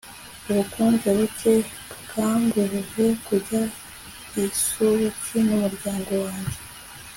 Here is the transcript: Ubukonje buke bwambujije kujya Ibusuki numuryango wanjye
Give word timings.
Ubukonje 0.49 1.07
buke 1.17 1.53
bwambujije 2.05 3.05
kujya 3.25 3.61
Ibusuki 4.39 5.37
numuryango 5.45 6.13
wanjye 6.25 6.57